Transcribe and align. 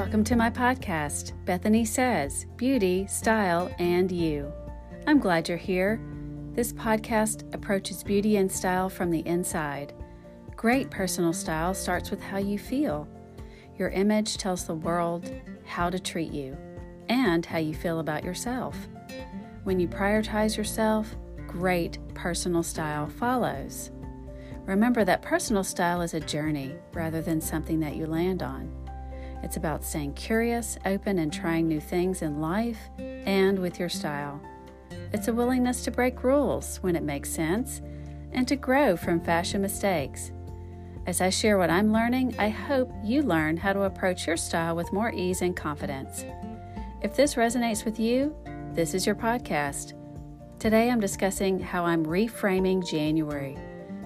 Welcome 0.00 0.24
to 0.24 0.34
my 0.34 0.48
podcast, 0.48 1.34
Bethany 1.44 1.84
Says 1.84 2.46
Beauty, 2.56 3.06
Style, 3.06 3.70
and 3.78 4.10
You. 4.10 4.50
I'm 5.06 5.18
glad 5.18 5.46
you're 5.46 5.58
here. 5.58 6.00
This 6.54 6.72
podcast 6.72 7.54
approaches 7.54 8.02
beauty 8.02 8.38
and 8.38 8.50
style 8.50 8.88
from 8.88 9.10
the 9.10 9.20
inside. 9.26 9.92
Great 10.56 10.90
personal 10.90 11.34
style 11.34 11.74
starts 11.74 12.10
with 12.10 12.22
how 12.22 12.38
you 12.38 12.58
feel. 12.58 13.06
Your 13.76 13.90
image 13.90 14.38
tells 14.38 14.64
the 14.64 14.74
world 14.74 15.30
how 15.66 15.90
to 15.90 15.98
treat 15.98 16.32
you 16.32 16.56
and 17.10 17.44
how 17.44 17.58
you 17.58 17.74
feel 17.74 18.00
about 18.00 18.24
yourself. 18.24 18.88
When 19.64 19.78
you 19.78 19.86
prioritize 19.86 20.56
yourself, 20.56 21.14
great 21.46 21.98
personal 22.14 22.62
style 22.62 23.06
follows. 23.06 23.90
Remember 24.64 25.04
that 25.04 25.20
personal 25.20 25.62
style 25.62 26.00
is 26.00 26.14
a 26.14 26.20
journey 26.20 26.74
rather 26.94 27.20
than 27.20 27.42
something 27.42 27.80
that 27.80 27.96
you 27.96 28.06
land 28.06 28.42
on. 28.42 28.79
It's 29.42 29.56
about 29.56 29.84
staying 29.84 30.14
curious, 30.14 30.78
open, 30.84 31.18
and 31.18 31.32
trying 31.32 31.66
new 31.66 31.80
things 31.80 32.22
in 32.22 32.40
life 32.40 32.78
and 32.98 33.58
with 33.58 33.78
your 33.78 33.88
style. 33.88 34.40
It's 35.12 35.28
a 35.28 35.32
willingness 35.32 35.82
to 35.84 35.90
break 35.90 36.22
rules 36.22 36.78
when 36.78 36.96
it 36.96 37.02
makes 37.02 37.30
sense 37.30 37.80
and 38.32 38.46
to 38.48 38.56
grow 38.56 38.96
from 38.96 39.20
fashion 39.20 39.62
mistakes. 39.62 40.30
As 41.06 41.20
I 41.20 41.30
share 41.30 41.58
what 41.58 41.70
I'm 41.70 41.92
learning, 41.92 42.36
I 42.38 42.48
hope 42.48 42.92
you 43.02 43.22
learn 43.22 43.56
how 43.56 43.72
to 43.72 43.82
approach 43.82 44.26
your 44.26 44.36
style 44.36 44.76
with 44.76 44.92
more 44.92 45.12
ease 45.12 45.42
and 45.42 45.56
confidence. 45.56 46.24
If 47.02 47.16
this 47.16 47.34
resonates 47.34 47.84
with 47.84 47.98
you, 47.98 48.36
this 48.74 48.94
is 48.94 49.06
your 49.06 49.14
podcast. 49.16 49.94
Today 50.58 50.90
I'm 50.90 51.00
discussing 51.00 51.58
how 51.58 51.84
I'm 51.84 52.04
reframing 52.04 52.86
January 52.86 53.56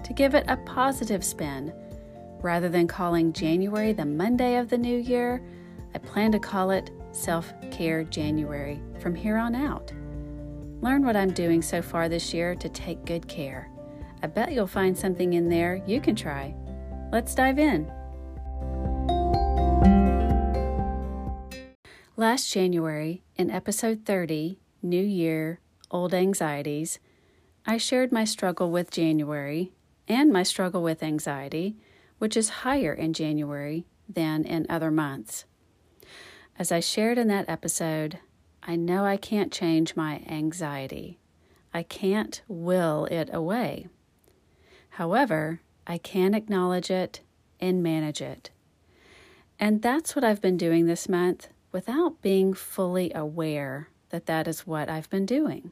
to 0.03 0.13
give 0.13 0.33
it 0.35 0.45
a 0.47 0.57
positive 0.57 1.23
spin 1.23 1.73
Rather 2.45 2.69
than 2.69 2.87
calling 2.87 3.33
January 3.33 3.91
the 3.91 4.05
Monday 4.05 4.57
of 4.57 4.69
the 4.69 4.77
new 4.77 4.99
year, 4.99 5.41
I 5.95 5.97
plan 5.97 6.31
to 6.31 6.37
call 6.37 6.69
it 6.69 6.91
Self 7.11 7.51
Care 7.71 8.03
January 8.03 8.79
from 8.99 9.15
here 9.15 9.37
on 9.37 9.55
out. 9.55 9.91
Learn 10.79 11.03
what 11.03 11.15
I'm 11.15 11.33
doing 11.33 11.63
so 11.63 11.81
far 11.81 12.07
this 12.07 12.35
year 12.35 12.53
to 12.53 12.69
take 12.69 13.03
good 13.03 13.27
care. 13.27 13.71
I 14.21 14.27
bet 14.27 14.51
you'll 14.51 14.67
find 14.67 14.95
something 14.95 15.33
in 15.33 15.49
there 15.49 15.81
you 15.87 15.99
can 15.99 16.15
try. 16.15 16.53
Let's 17.11 17.33
dive 17.33 17.57
in. 17.57 17.91
Last 22.15 22.53
January, 22.53 23.23
in 23.37 23.49
episode 23.49 24.05
30, 24.05 24.59
New 24.83 25.03
Year, 25.03 25.61
Old 25.89 26.13
Anxieties, 26.13 26.99
I 27.65 27.77
shared 27.77 28.11
my 28.11 28.23
struggle 28.23 28.69
with 28.69 28.91
January 28.91 29.71
and 30.07 30.31
my 30.31 30.43
struggle 30.43 30.83
with 30.83 31.01
anxiety 31.01 31.75
which 32.25 32.35
is 32.35 32.65
higher 32.65 32.91
in 32.91 33.13
January 33.13 33.85
than 34.09 34.43
in 34.43 34.65
other 34.67 34.89
months. 34.89 35.45
As 36.57 36.71
I 36.71 36.79
shared 36.79 37.19
in 37.19 37.27
that 37.27 37.47
episode, 37.47 38.17
I 38.63 38.75
know 38.75 39.05
I 39.05 39.15
can't 39.15 39.53
change 39.53 39.95
my 39.95 40.23
anxiety. 40.27 41.19
I 41.71 41.83
can't 41.83 42.41
will 42.47 43.05
it 43.11 43.29
away. 43.31 43.89
However, 44.89 45.61
I 45.85 45.99
can 45.99 46.33
acknowledge 46.33 46.89
it 46.89 47.21
and 47.59 47.83
manage 47.83 48.23
it. 48.23 48.49
And 49.59 49.83
that's 49.83 50.15
what 50.15 50.25
I've 50.25 50.41
been 50.41 50.57
doing 50.57 50.87
this 50.87 51.07
month 51.07 51.49
without 51.71 52.23
being 52.23 52.55
fully 52.55 53.13
aware 53.13 53.89
that 54.09 54.25
that 54.25 54.47
is 54.47 54.65
what 54.65 54.89
I've 54.89 55.11
been 55.11 55.27
doing. 55.27 55.69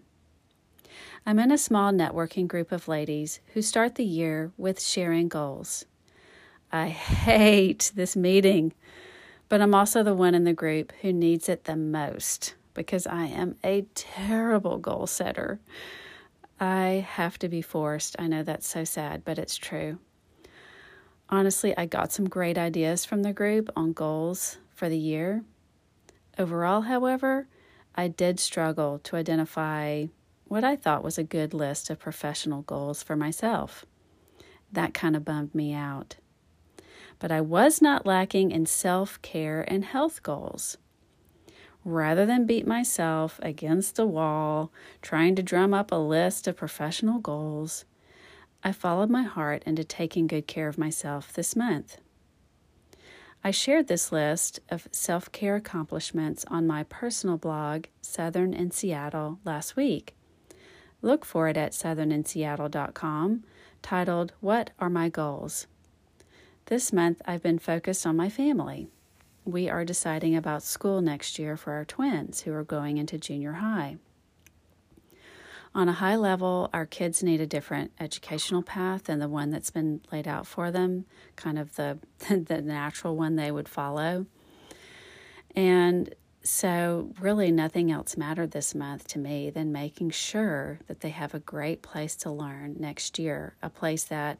I'm 1.25 1.39
in 1.39 1.51
a 1.51 1.57
small 1.57 1.91
networking 1.91 2.47
group 2.47 2.71
of 2.71 2.87
ladies 2.87 3.39
who 3.55 3.63
start 3.63 3.95
the 3.95 4.05
year 4.05 4.51
with 4.55 4.79
sharing 4.79 5.29
goals. 5.29 5.85
I 6.73 6.87
hate 6.87 7.91
this 7.93 8.15
meeting, 8.15 8.73
but 9.47 9.61
I'm 9.61 9.75
also 9.75 10.01
the 10.01 10.15
one 10.15 10.33
in 10.33 10.43
the 10.43 10.53
group 10.53 10.91
who 11.03 11.13
needs 11.13 11.47
it 11.47 11.65
the 11.65 11.75
most 11.75 12.55
because 12.73 13.05
I 13.05 13.25
am 13.25 13.57
a 13.63 13.85
terrible 13.93 14.79
goal 14.79 15.05
setter. 15.05 15.59
I 16.59 17.05
have 17.07 17.37
to 17.39 17.47
be 17.47 17.61
forced. 17.61 18.15
I 18.17 18.25
know 18.25 18.41
that's 18.41 18.65
so 18.65 18.85
sad, 18.85 19.23
but 19.23 19.37
it's 19.37 19.55
true. 19.55 19.99
Honestly, 21.29 21.77
I 21.77 21.85
got 21.85 22.11
some 22.11 22.27
great 22.27 22.57
ideas 22.57 23.05
from 23.05 23.21
the 23.21 23.33
group 23.33 23.69
on 23.75 23.93
goals 23.93 24.57
for 24.73 24.89
the 24.89 24.97
year. 24.97 25.43
Overall, 26.39 26.81
however, 26.81 27.47
I 27.93 28.07
did 28.07 28.39
struggle 28.39 28.97
to 29.03 29.15
identify 29.15 30.07
what 30.45 30.63
I 30.63 30.75
thought 30.75 31.03
was 31.03 31.19
a 31.19 31.23
good 31.23 31.53
list 31.53 31.91
of 31.91 31.99
professional 31.99 32.63
goals 32.63 33.03
for 33.03 33.15
myself. 33.15 33.85
That 34.71 34.95
kind 34.95 35.15
of 35.15 35.23
bummed 35.23 35.53
me 35.53 35.71
out 35.75 36.15
but 37.23 37.31
I 37.31 37.39
was 37.39 37.81
not 37.81 38.05
lacking 38.05 38.51
in 38.51 38.65
self 38.65 39.21
care 39.21 39.63
and 39.69 39.85
health 39.85 40.21
goals. 40.23 40.75
Rather 41.85 42.25
than 42.25 42.45
beat 42.45 42.67
myself 42.67 43.39
against 43.41 43.95
the 43.95 44.05
wall 44.05 44.73
trying 45.01 45.33
to 45.37 45.41
drum 45.41 45.73
up 45.73 45.89
a 45.89 45.95
list 45.95 46.49
of 46.49 46.57
professional 46.57 47.19
goals, 47.19 47.85
I 48.61 48.73
followed 48.73 49.09
my 49.09 49.23
heart 49.23 49.63
into 49.65 49.85
taking 49.85 50.27
good 50.27 50.47
care 50.47 50.67
of 50.67 50.77
myself 50.77 51.31
this 51.31 51.55
month. 51.55 51.95
I 53.41 53.51
shared 53.51 53.87
this 53.87 54.11
list 54.11 54.59
of 54.67 54.89
self 54.91 55.31
care 55.31 55.55
accomplishments 55.55 56.43
on 56.49 56.67
my 56.67 56.83
personal 56.83 57.37
blog, 57.37 57.85
Southern 58.01 58.53
in 58.53 58.71
Seattle, 58.71 59.39
last 59.45 59.77
week. 59.77 60.13
Look 61.01 61.23
for 61.23 61.47
it 61.47 61.55
at 61.55 61.71
southerninseattle.com, 61.71 63.45
titled 63.81 64.33
What 64.41 64.71
Are 64.77 64.89
My 64.89 65.07
Goals? 65.07 65.67
This 66.67 66.93
month, 66.93 67.21
I've 67.25 67.43
been 67.43 67.59
focused 67.59 68.07
on 68.07 68.15
my 68.15 68.29
family. 68.29 68.87
We 69.43 69.69
are 69.69 69.83
deciding 69.83 70.35
about 70.35 70.63
school 70.63 71.01
next 71.01 71.37
year 71.37 71.57
for 71.57 71.73
our 71.73 71.83
twins 71.83 72.41
who 72.41 72.53
are 72.53 72.63
going 72.63 72.97
into 72.97 73.17
junior 73.17 73.53
high. 73.53 73.97
On 75.75 75.89
a 75.89 75.93
high 75.93 76.15
level, 76.15 76.69
our 76.71 76.85
kids 76.85 77.21
need 77.21 77.41
a 77.41 77.47
different 77.47 77.91
educational 77.99 78.61
path 78.61 79.05
than 79.05 79.19
the 79.19 79.27
one 79.27 79.49
that's 79.49 79.71
been 79.71 79.99
laid 80.09 80.25
out 80.25 80.47
for 80.47 80.71
them, 80.71 81.05
kind 81.35 81.59
of 81.59 81.75
the, 81.75 81.99
the 82.29 82.61
natural 82.61 83.17
one 83.17 83.35
they 83.35 83.51
would 83.51 83.67
follow. 83.67 84.25
And 85.55 86.15
so, 86.43 87.11
really, 87.19 87.51
nothing 87.51 87.91
else 87.91 88.15
mattered 88.15 88.51
this 88.51 88.73
month 88.73 89.07
to 89.09 89.19
me 89.19 89.49
than 89.49 89.71
making 89.71 90.11
sure 90.11 90.79
that 90.87 91.01
they 91.01 91.09
have 91.09 91.33
a 91.33 91.39
great 91.39 91.81
place 91.81 92.15
to 92.17 92.31
learn 92.31 92.75
next 92.79 93.19
year, 93.19 93.55
a 93.61 93.69
place 93.69 94.05
that 94.05 94.39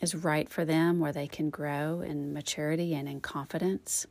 is 0.00 0.14
right 0.14 0.48
for 0.48 0.64
them, 0.64 1.00
where 1.00 1.12
they 1.12 1.26
can 1.26 1.50
grow 1.50 2.00
in 2.00 2.32
maturity 2.32 2.94
and 2.94 3.08
in 3.08 3.20
confidence. 3.20 4.06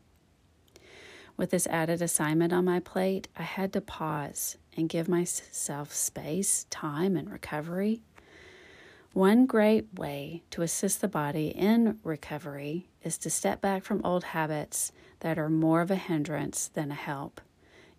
With 1.38 1.52
this 1.52 1.68
added 1.68 2.02
assignment 2.02 2.54
on 2.54 2.66
my 2.66 2.80
plate, 2.80 3.28
I 3.36 3.44
had 3.44 3.74
to 3.74 3.82
pause 3.82 4.58
and 4.78 4.90
give 4.90 5.10
myself 5.10 5.94
space, 5.94 6.66
time, 6.70 7.18
and 7.18 7.30
recovery. 7.30 8.02
One 9.14 9.46
great 9.46 9.88
way 9.98 10.44
to 10.52 10.62
assist 10.62 11.02
the 11.02 11.08
body 11.08 11.48
in 11.48 12.00
recovery 12.04 12.90
is 13.04 13.18
to 13.20 13.30
step 13.30 13.62
back 13.62 13.84
from 13.84 14.02
old 14.04 14.26
habits 14.26 14.92
that 15.20 15.38
are 15.38 15.50
more 15.50 15.82
of 15.82 15.92
a 15.92 15.96
hindrance 15.96 16.68
than 16.68 16.92
a 16.92 16.96
help. 16.96 17.42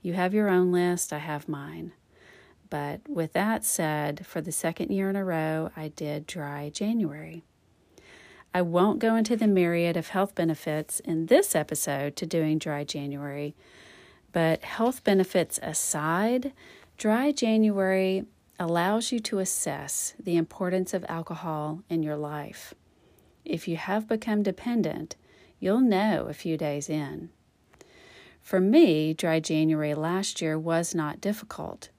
You 0.02 0.14
have 0.14 0.34
your 0.34 0.48
own 0.48 0.72
list, 0.72 1.12
I 1.12 1.18
have 1.18 1.48
mine. 1.48 1.92
But 2.68 3.08
with 3.08 3.32
that 3.32 3.64
said, 3.64 4.26
for 4.26 4.40
the 4.40 4.52
second 4.52 4.90
year 4.90 5.08
in 5.08 5.16
a 5.16 5.24
row, 5.24 5.70
I 5.76 5.88
did 5.88 6.26
dry 6.26 6.70
January. 6.70 7.44
I 8.56 8.62
won't 8.62 9.00
go 9.00 9.16
into 9.16 9.36
the 9.36 9.46
myriad 9.46 9.98
of 9.98 10.08
health 10.08 10.34
benefits 10.34 11.00
in 11.00 11.26
this 11.26 11.54
episode 11.54 12.16
to 12.16 12.24
doing 12.24 12.56
dry 12.56 12.84
January, 12.84 13.54
but 14.32 14.62
health 14.64 15.04
benefits 15.04 15.60
aside, 15.62 16.54
dry 16.96 17.32
January 17.32 18.24
allows 18.58 19.12
you 19.12 19.20
to 19.20 19.40
assess 19.40 20.14
the 20.18 20.38
importance 20.38 20.94
of 20.94 21.04
alcohol 21.06 21.82
in 21.90 22.02
your 22.02 22.16
life. 22.16 22.72
If 23.44 23.68
you 23.68 23.76
have 23.76 24.08
become 24.08 24.42
dependent, 24.42 25.16
you'll 25.60 25.82
know 25.82 26.24
a 26.26 26.32
few 26.32 26.56
days 26.56 26.88
in. 26.88 27.28
For 28.40 28.58
me, 28.58 29.12
dry 29.12 29.38
January 29.38 29.92
last 29.92 30.40
year 30.40 30.58
was 30.58 30.94
not 30.94 31.20
difficult. 31.20 31.90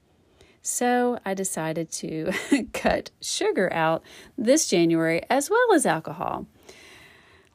So 0.67 1.17
I 1.25 1.33
decided 1.33 1.89
to 1.93 2.33
cut 2.73 3.11
sugar 3.21 3.71
out 3.71 4.03
this 4.37 4.67
January 4.67 5.21
as 5.29 5.49
well 5.49 5.73
as 5.73 5.85
alcohol. 5.85 6.45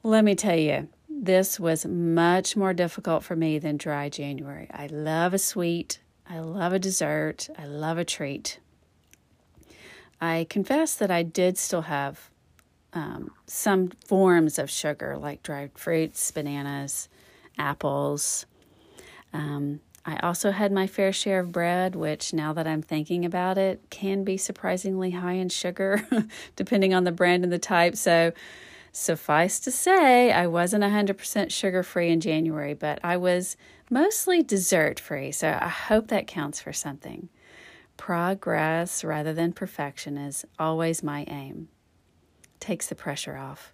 Let 0.03 0.25
me 0.25 0.35
tell 0.35 0.57
you, 0.57 0.89
this 1.11 1.61
was 1.61 1.85
much 1.85 2.57
more 2.57 2.73
difficult 2.73 3.23
for 3.23 3.37
me 3.37 3.59
than 3.59 3.77
dry 3.77 4.09
January. 4.09 4.67
I 4.73 4.87
love 4.87 5.35
a 5.35 5.39
sweet, 5.39 6.01
I 6.27 6.39
love 6.39 6.73
a 6.73 6.79
dessert, 6.79 7.51
I 7.59 7.67
love 7.67 7.99
a 7.99 8.05
treat. 8.07 8.61
I 10.19 10.47
confess 10.49 10.95
that 10.95 11.11
I 11.11 11.23
did 11.23 11.59
still 11.59 11.83
have 11.83 12.31
um, 12.95 13.31
some 13.47 13.91
forms 14.07 14.59
of 14.59 14.71
sugar 14.71 15.19
like 15.19 15.43
dried 15.43 15.73
fruits, 15.77 16.31
bananas, 16.31 17.11
apples. 17.59 18.47
Um, 19.35 19.81
I 20.05 20.17
also 20.17 20.51
had 20.51 20.73
my 20.73 20.87
fair 20.87 21.13
share 21.13 21.41
of 21.41 21.53
bread, 21.53 21.95
which 21.95 22.33
now 22.33 22.53
that 22.53 22.67
I'm 22.67 22.83
thinking 22.83 23.25
about 23.25 23.57
it, 23.57 23.89
can 23.91 24.25
be 24.25 24.37
surprisingly 24.37 25.13
high 25.13 25.35
in 25.35 25.49
sugar, 25.49 26.07
depending 26.57 26.93
on 26.93 27.05
the 27.05 27.13
brand 27.13 27.45
and 27.45 27.53
the 27.53 27.59
type. 27.59 27.97
So 27.97 28.33
Suffice 28.95 29.59
to 29.61 29.71
say, 29.71 30.33
I 30.33 30.47
wasn't 30.47 30.85
100% 30.85 31.51
sugar 31.51 31.83
free 31.83 32.11
in 32.11 32.21
January, 32.21 32.75
but 32.75 33.01
I 33.03 33.17
was 33.17 33.57
mostly 33.89 34.43
dessert 34.43 35.01
free, 35.01 35.33
so 35.33 35.59
I 35.59 35.69
hope 35.69 36.09
that 36.09 36.27
counts 36.27 36.61
for 36.61 36.75
something. 36.75 37.31
Progress 37.97 39.03
rather 39.03 39.33
than 39.33 39.55
perfection 39.55 40.19
is 40.19 40.45
always 40.59 41.03
my 41.03 41.25
aim. 41.27 41.69
Takes 42.61 42.89
the 42.89 42.95
pressure 42.95 43.39
off. 43.39 43.73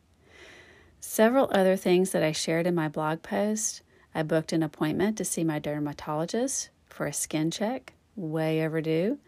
Several 1.01 1.49
other 1.53 1.75
things 1.75 2.11
that 2.13 2.23
I 2.23 2.31
shared 2.31 2.69
in 2.69 2.77
my 2.77 2.89
blog 2.89 3.23
post 3.23 3.83
I 4.15 4.23
booked 4.23 4.53
an 4.53 4.63
appointment 4.63 5.17
to 5.19 5.25
see 5.25 5.45
my 5.45 5.59
dermatologist 5.59 6.71
for 6.87 7.07
a 7.07 7.13
skin 7.13 7.51
check, 7.51 7.93
way 8.17 8.65
overdue. 8.65 9.19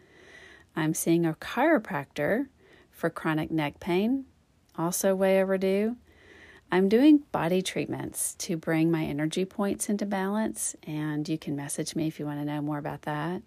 I'm 0.75 0.93
seeing 0.93 1.25
a 1.25 1.33
chiropractor 1.33 2.47
for 2.91 3.09
chronic 3.09 3.51
neck 3.51 3.79
pain, 3.79 4.25
also 4.77 5.15
way 5.15 5.41
overdue. 5.41 5.97
I'm 6.71 6.87
doing 6.87 7.23
body 7.31 7.61
treatments 7.61 8.33
to 8.35 8.55
bring 8.55 8.89
my 8.89 9.03
energy 9.03 9.43
points 9.43 9.89
into 9.89 10.05
balance, 10.05 10.75
and 10.87 11.27
you 11.27 11.37
can 11.37 11.55
message 11.55 11.95
me 11.95 12.07
if 12.07 12.19
you 12.19 12.25
want 12.25 12.39
to 12.39 12.45
know 12.45 12.61
more 12.61 12.77
about 12.77 13.01
that, 13.01 13.41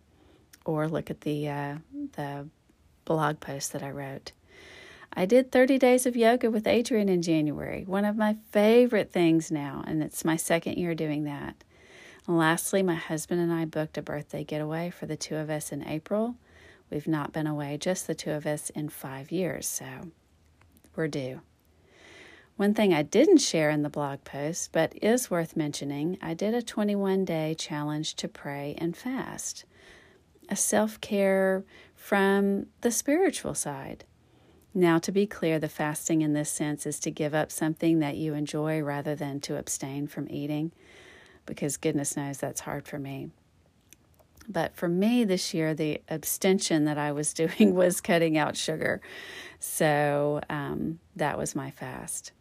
or 0.67 0.89
look 0.89 1.11
at 1.11 1.23
the 1.23 1.49
uh, 1.49 1.77
the 2.13 2.49
blog 3.07 3.41
post 3.41 3.73
that 3.73 3.83
I 3.83 3.91
wrote. 3.91 4.33
I 5.17 5.27
did 5.27 5.53
30 5.53 5.79
days 5.79 6.07
of 6.07 6.17
yoga 6.17 6.51
with 6.51 6.65
Adriene 6.65 7.09
in 7.09 7.23
January, 7.23 7.85
one 7.87 8.05
of 8.05 8.17
my 8.17 8.37
favorite 8.51 9.13
things 9.13 9.49
now, 9.49 9.85
and 9.87 10.03
it's 10.03 10.25
my 10.25 10.35
second 10.35 10.77
year 10.77 10.93
doing 10.97 11.23
that. 11.23 11.63
And 12.27 12.37
lastly, 12.37 12.83
my 12.83 12.97
husband 12.97 13.41
and 13.41 13.53
I 13.53 13.65
booked 13.65 13.97
a 13.97 14.03
birthday 14.03 14.43
getaway 14.43 14.91
for 14.91 15.07
the 15.07 15.17
two 15.17 15.37
of 15.37 15.51
us 15.51 15.71
in 15.71 15.87
April. 15.87 16.35
We've 16.91 17.07
not 17.07 17.33
been 17.33 17.47
away, 17.47 17.77
just 17.79 18.09
the 18.09 18.15
two 18.17 18.33
of 18.33 18.45
us, 18.45 18.71
in 18.71 18.89
five 18.89 19.31
years, 19.31 19.69
so 19.69 19.87
we're 20.97 21.07
due. 21.07 21.43
One 22.57 22.75
thing 22.75 22.93
I 22.93 23.03
didn't 23.03 23.39
share 23.39 23.71
in 23.71 23.83
the 23.83 23.89
blog 23.89 24.25
post, 24.25 24.73
but 24.73 24.95
is 25.01 25.31
worth 25.31 25.57
mentioning, 25.57 26.19
I 26.21 26.35
did 26.35 26.55
a 26.55 26.63
21 26.63 27.25
day 27.25 27.55
challenge 27.57 28.17
to 28.17 28.27
pray 28.27 28.75
and 28.79 28.97
fast, 28.97 29.65
a 30.49 30.57
self 30.57 31.01
care 31.01 31.63
from 31.95 32.67
the 32.81 32.91
spiritual 32.91 33.55
side. 33.55 34.05
Now, 34.77 34.99
to 34.99 35.13
be 35.13 35.27
clear, 35.27 35.61
the 35.61 35.69
fasting 35.69 36.23
in 36.23 36.33
this 36.33 36.51
sense 36.51 36.85
is 36.85 36.99
to 37.01 37.11
give 37.13 37.33
up 37.33 37.53
something 37.53 38.01
that 38.01 38.17
you 38.17 38.35
enjoy 38.35 38.83
rather 38.83 39.15
than 39.15 39.39
to 39.43 39.57
abstain 39.57 40.09
from 40.09 40.29
eating, 40.29 40.73
because 41.47 41.77
goodness 41.77 42.17
knows 42.17 42.39
that's 42.39 42.63
hard 42.63 42.89
for 42.89 42.99
me. 42.99 43.31
But 44.49 44.75
for 44.75 44.89
me 44.89 45.25
this 45.25 45.55
year, 45.55 45.75
the 45.75 46.03
abstention 46.09 46.85
that 46.87 46.99
I 46.99 47.13
was 47.13 47.33
doing 47.35 47.75
was 47.75 48.01
cutting 48.01 48.37
out 48.37 48.57
sugar. 48.57 49.01
So 49.61 50.41
um, 50.51 50.99
that 51.15 51.39
was 51.39 51.55
my 51.55 51.71
fast. 51.71 52.33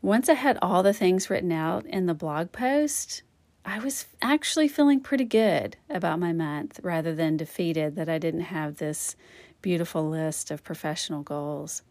Once 0.00 0.28
I 0.28 0.34
had 0.34 0.58
all 0.62 0.82
the 0.82 0.92
things 0.94 1.28
written 1.28 1.52
out 1.52 1.84
in 1.84 2.06
the 2.06 2.14
blog 2.14 2.52
post, 2.52 3.22
I 3.64 3.80
was 3.80 4.06
actually 4.22 4.68
feeling 4.68 5.00
pretty 5.00 5.24
good 5.24 5.76
about 5.90 6.20
my 6.20 6.32
month 6.32 6.80
rather 6.82 7.14
than 7.14 7.36
defeated 7.36 7.96
that 7.96 8.08
I 8.08 8.18
didn't 8.18 8.42
have 8.42 8.76
this 8.76 9.16
beautiful 9.62 10.08
list 10.08 10.50
of 10.50 10.64
professional 10.64 11.22
goals. 11.22 11.82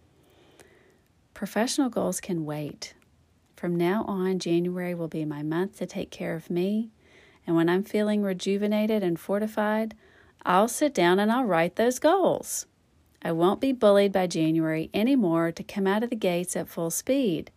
Professional 1.33 1.89
goals 1.89 2.19
can 2.19 2.45
wait. 2.45 2.93
From 3.55 3.75
now 3.75 4.03
on, 4.07 4.39
January 4.39 4.93
will 4.93 5.07
be 5.07 5.25
my 5.25 5.43
month 5.43 5.77
to 5.77 5.85
take 5.85 6.11
care 6.11 6.35
of 6.35 6.49
me. 6.49 6.91
And 7.45 7.55
when 7.55 7.69
I'm 7.69 7.83
feeling 7.83 8.21
rejuvenated 8.21 9.03
and 9.03 9.19
fortified, 9.19 9.95
I'll 10.45 10.67
sit 10.67 10.93
down 10.93 11.19
and 11.19 11.31
I'll 11.31 11.45
write 11.45 11.75
those 11.75 11.99
goals. 11.99 12.65
I 13.21 13.31
won't 13.31 13.59
be 13.59 13.71
bullied 13.71 14.11
by 14.11 14.27
January 14.27 14.89
anymore 14.93 15.51
to 15.51 15.63
come 15.63 15.87
out 15.87 16.03
of 16.03 16.09
the 16.09 16.15
gates 16.15 16.55
at 16.55 16.69
full 16.69 16.89
speed. 16.89 17.51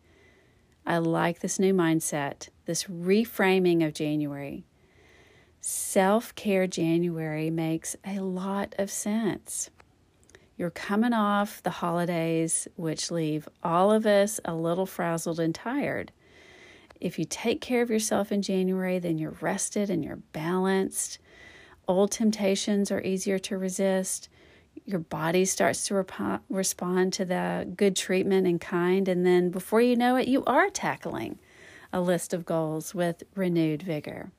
I 0.87 0.99
like 0.99 1.41
this 1.41 1.59
new 1.59 1.75
mindset, 1.75 2.49
this 2.65 2.85
reframing 2.85 3.87
of 3.87 3.93
January. 3.93 4.65
Self 5.61 6.35
care 6.35 6.67
January 6.67 7.51
makes 7.51 7.95
a 8.05 8.21
lot 8.21 8.75
of 8.79 8.91
sense. 8.91 9.71
You're 10.61 10.69
coming 10.69 11.15
off 11.15 11.63
the 11.63 11.71
holidays, 11.71 12.69
which 12.77 13.11
leave 13.11 13.49
all 13.63 13.91
of 13.91 14.05
us 14.05 14.41
a 14.45 14.55
little 14.55 14.85
frazzled 14.85 15.41
and 15.41 15.55
tired. 15.55 16.13
If 17.01 17.19
you 17.19 17.25
take 17.25 17.63
care 17.63 17.81
of 17.81 17.89
yourself 17.89 18.31
in 18.31 18.43
January, 18.43 18.99
then 18.99 19.17
you're 19.17 19.39
rested 19.41 19.89
and 19.89 20.05
you're 20.05 20.21
balanced. 20.35 21.19
Old 21.89 22.11
temptations 22.11 22.91
are 22.91 23.01
easier 23.01 23.39
to 23.39 23.57
resist. 23.57 24.29
Your 24.85 24.99
body 24.99 25.47
starts 25.47 25.87
to 25.87 25.95
rep- 25.95 26.43
respond 26.51 27.15
to 27.15 27.25
the 27.25 27.67
good 27.75 27.97
treatment 27.97 28.47
and 28.47 28.61
kind. 28.61 29.09
And 29.09 29.25
then 29.25 29.49
before 29.49 29.81
you 29.81 29.97
know 29.97 30.17
it, 30.17 30.29
you 30.29 30.45
are 30.45 30.69
tackling 30.69 31.39
a 31.91 32.03
list 32.03 32.35
of 32.35 32.45
goals 32.45 32.95
with 32.95 33.23
renewed 33.35 33.83
vigor. 33.83 34.31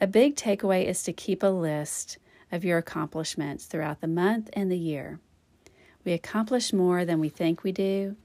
A 0.00 0.08
big 0.08 0.34
takeaway 0.34 0.84
is 0.84 1.04
to 1.04 1.12
keep 1.12 1.44
a 1.44 1.46
list 1.46 2.18
of 2.52 2.64
your 2.64 2.78
accomplishments 2.78 3.64
throughout 3.64 4.00
the 4.00 4.06
month 4.06 4.50
and 4.52 4.70
the 4.70 4.78
year. 4.78 5.20
We 6.04 6.12
accomplish 6.12 6.72
more 6.72 7.04
than 7.04 7.18
we 7.18 7.28
think 7.28 7.62
we 7.62 7.72
do, 7.72 8.16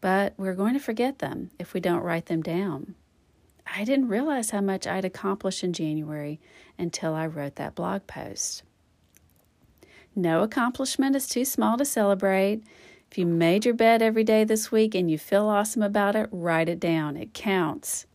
but 0.00 0.34
we're 0.36 0.54
going 0.54 0.74
to 0.74 0.80
forget 0.80 1.18
them 1.18 1.50
if 1.58 1.74
we 1.74 1.80
don't 1.80 2.02
write 2.02 2.26
them 2.26 2.42
down. 2.42 2.94
I 3.66 3.84
didn't 3.84 4.08
realize 4.08 4.50
how 4.50 4.60
much 4.60 4.86
I'd 4.86 5.04
accomplished 5.04 5.62
in 5.62 5.72
January 5.72 6.40
until 6.78 7.14
I 7.14 7.26
wrote 7.26 7.56
that 7.56 7.74
blog 7.74 8.06
post. 8.06 8.62
No 10.14 10.42
accomplishment 10.42 11.16
is 11.16 11.28
too 11.28 11.44
small 11.44 11.78
to 11.78 11.84
celebrate. 11.84 12.62
If 13.10 13.18
you 13.18 13.26
made 13.26 13.64
your 13.64 13.74
bed 13.74 14.02
every 14.02 14.24
day 14.24 14.44
this 14.44 14.72
week 14.72 14.94
and 14.94 15.10
you 15.10 15.18
feel 15.18 15.46
awesome 15.46 15.82
about 15.82 16.16
it, 16.16 16.28
write 16.32 16.68
it 16.68 16.80
down. 16.80 17.16
It 17.16 17.32
counts. 17.32 18.06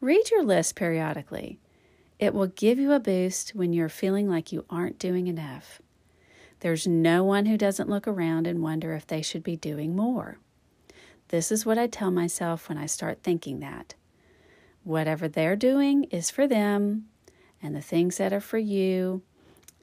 Read 0.00 0.30
your 0.30 0.42
list 0.42 0.74
periodically. 0.74 1.58
It 2.18 2.32
will 2.32 2.46
give 2.46 2.78
you 2.78 2.92
a 2.92 3.00
boost 3.00 3.54
when 3.54 3.72
you're 3.72 3.88
feeling 3.88 4.28
like 4.28 4.52
you 4.52 4.64
aren't 4.70 4.98
doing 4.98 5.26
enough. 5.26 5.80
There's 6.60 6.86
no 6.86 7.22
one 7.22 7.46
who 7.46 7.58
doesn't 7.58 7.90
look 7.90 8.08
around 8.08 8.46
and 8.46 8.62
wonder 8.62 8.94
if 8.94 9.06
they 9.06 9.20
should 9.20 9.42
be 9.42 9.56
doing 9.56 9.94
more. 9.94 10.38
This 11.28 11.52
is 11.52 11.66
what 11.66 11.76
I 11.76 11.86
tell 11.86 12.10
myself 12.10 12.68
when 12.68 12.78
I 12.78 12.86
start 12.86 13.22
thinking 13.22 13.60
that. 13.60 13.94
Whatever 14.84 15.28
they're 15.28 15.56
doing 15.56 16.04
is 16.04 16.30
for 16.30 16.46
them, 16.46 17.06
and 17.62 17.74
the 17.74 17.82
things 17.82 18.16
that 18.16 18.32
are 18.32 18.40
for 18.40 18.58
you 18.58 19.22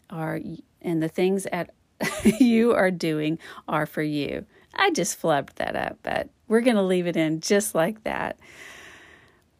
are, 0.09 0.39
and 0.81 1.03
the 1.03 1.09
things 1.09 1.45
that 1.51 1.71
you 2.39 2.73
are 2.73 2.91
doing 2.91 3.37
are 3.67 3.85
for 3.85 4.01
you. 4.01 4.45
I 4.73 4.91
just 4.91 5.21
flubbed 5.21 5.55
that 5.55 5.75
up, 5.75 5.99
but 6.01 6.29
we're 6.47 6.61
going 6.61 6.77
to 6.77 6.81
leave 6.81 7.07
it 7.07 7.17
in 7.17 7.41
just 7.41 7.75
like 7.75 8.03
that. 8.03 8.39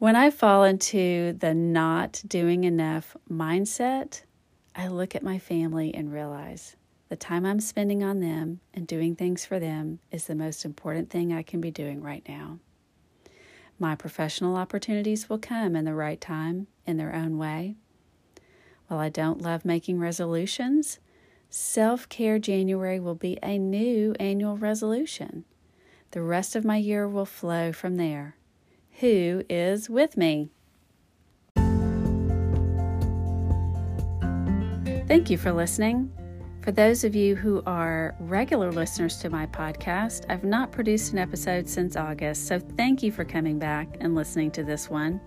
When 0.04 0.18
I 0.18 0.32
fall 0.32 0.66
into 0.66 1.32
the 1.32 1.54
not 1.54 2.24
doing 2.28 2.66
enough 2.66 3.16
mindset, 3.32 4.24
I 4.76 4.90
look 4.90 5.16
at 5.16 5.24
my 5.24 5.40
family 5.40 5.96
and 5.96 6.12
realize 6.12 6.76
the 7.08 7.16
time 7.16 7.46
I'm 7.46 7.62
spending 7.62 8.04
on 8.04 8.20
them 8.20 8.60
and 8.74 8.86
doing 8.86 9.16
things 9.16 9.46
for 9.46 9.62
them 9.62 10.00
is 10.12 10.28
the 10.28 10.36
most 10.36 10.66
important 10.66 11.10
thing 11.10 11.32
I 11.32 11.42
can 11.42 11.62
be 11.62 11.72
doing 11.72 12.02
right 12.02 12.22
now. 12.28 12.60
My 13.80 13.96
professional 13.96 14.58
opportunities 14.58 15.30
will 15.30 15.38
come 15.38 15.74
in 15.74 15.86
the 15.86 15.94
right 15.94 16.20
time, 16.20 16.68
in 16.86 16.98
their 16.98 17.16
own 17.16 17.38
way. 17.38 17.78
While 18.90 19.00
I 19.00 19.08
don't 19.08 19.42
love 19.42 19.64
making 19.64 20.02
resolutions, 20.02 21.00
Self 21.50 22.10
Care 22.10 22.40
January 22.40 23.00
will 23.00 23.16
be 23.16 23.40
a 23.42 23.58
new 23.58 24.16
annual 24.20 24.58
resolution. 24.58 25.46
The 26.12 26.22
rest 26.22 26.58
of 26.58 26.66
my 26.66 26.76
year 26.76 27.08
will 27.08 27.26
flow 27.26 27.72
from 27.72 27.96
there 27.96 28.36
who 29.00 29.44
is 29.50 29.90
with 29.90 30.18
me. 30.18 30.50
Thank 35.08 35.30
you 35.30 35.38
for 35.38 35.52
listening. 35.52 36.12
For 36.62 36.72
those 36.72 37.04
of 37.04 37.14
you 37.14 37.36
who 37.36 37.62
are 37.66 38.16
regular 38.20 38.72
listeners 38.72 39.18
to 39.18 39.30
my 39.30 39.46
podcast, 39.48 40.26
I've 40.30 40.46
not 40.46 40.72
produced 40.72 41.12
an 41.12 41.20
episode 41.20 41.68
since 41.68 41.98
August, 41.98 42.48
so 42.48 42.58
thank 42.58 43.04
you 43.04 43.12
for 43.12 43.26
coming 43.26 43.60
back 43.60 43.98
and 44.00 44.16
listening 44.16 44.50
to 44.52 44.64
this 44.64 44.90
one. 44.90 45.20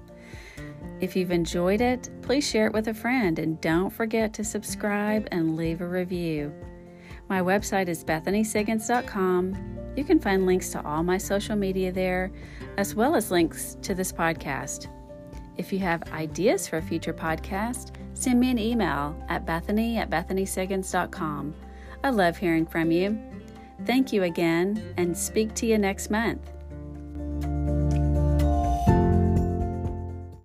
If 1.01 1.15
you've 1.15 1.31
enjoyed 1.31 1.83
it, 1.83 2.09
please 2.23 2.49
share 2.49 2.67
it 2.67 2.73
with 2.73 2.89
a 2.89 2.95
friend 2.95 3.39
and 3.39 3.61
don't 3.61 3.91
forget 3.91 4.33
to 4.33 4.45
subscribe 4.45 5.29
and 5.31 5.57
leave 5.57 5.83
a 5.83 5.87
review. 5.87 6.55
My 7.29 7.41
website 7.41 7.89
is 7.89 8.03
bethanysiggens.com. 8.03 9.76
You 9.97 10.05
can 10.05 10.21
find 10.21 10.47
links 10.47 10.71
to 10.71 10.87
all 10.87 11.03
my 11.03 11.17
social 11.17 11.57
media 11.57 11.91
there, 11.91 12.31
as 12.77 12.95
well 12.95 13.17
as 13.17 13.31
links 13.31 13.79
to 13.83 13.95
this 13.95 14.13
podcast. 14.13 14.89
If 15.57 15.73
you 15.73 15.79
have 15.81 16.13
ideas 16.13 16.69
for 16.69 16.77
a 16.77 16.83
future 16.83 17.15
podcast, 17.15 17.93
send 18.13 18.39
me 18.39 18.51
an 18.51 18.59
email 18.59 19.17
at 19.29 19.47
bethany 19.47 19.97
at 19.97 20.11
bethanysiggens.com. 20.11 21.55
I 22.05 22.11
love 22.11 22.37
hearing 22.37 22.67
from 22.67 22.91
you. 22.91 23.19
Thank 23.87 24.13
you 24.13 24.25
again, 24.25 24.95
and 24.99 25.17
speak 25.17 25.55
to 25.55 25.67
you 25.67 25.79
next 25.79 26.11
month. 26.11 26.51